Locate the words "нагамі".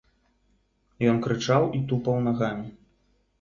2.29-2.67